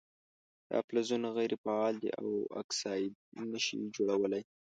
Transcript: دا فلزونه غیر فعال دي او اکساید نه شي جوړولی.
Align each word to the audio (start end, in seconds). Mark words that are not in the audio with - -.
دا 0.69 0.77
فلزونه 0.87 1.27
غیر 1.37 1.53
فعال 1.63 1.93
دي 2.03 2.09
او 2.19 2.27
اکساید 2.61 3.13
نه 3.51 3.59
شي 3.65 3.77
جوړولی. 3.95 4.41